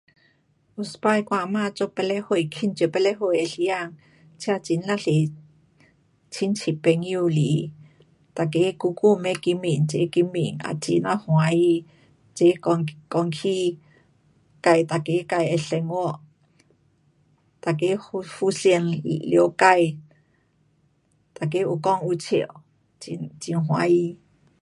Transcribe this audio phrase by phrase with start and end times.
[0.75, 0.97] 有一次
[1.27, 3.95] 我阿妈做八十岁庆祝八十岁的时间，
[4.35, 5.33] 请很呀多
[6.31, 7.35] 亲戚朋友来，
[8.35, 11.85] 每个久久没见面，齐见面了也很呀欢喜，
[12.33, 13.79] 齐讲，讲起
[14.63, 16.19] 自每个自的生活。
[17.63, 19.65] 每个互，互相了解，
[21.39, 22.37] 每个有讲有笑，
[22.99, 24.17] 很，很欢喜。